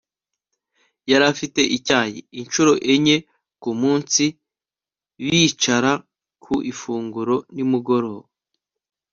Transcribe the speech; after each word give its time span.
yari 1.09 1.25
afite 1.33 1.61
icyayi; 1.77 2.17
inshuro 2.41 2.71
enye 2.93 3.17
kumunsi 3.61 4.23
bicara 5.27 5.91
ku 6.43 6.53
ifunguro; 6.71 7.35
nimugoroba 7.53 8.27